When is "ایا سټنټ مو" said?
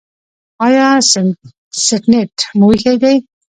0.65-2.67